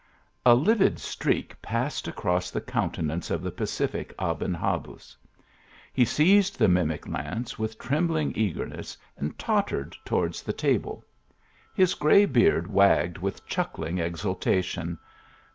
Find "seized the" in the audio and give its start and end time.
6.05-6.67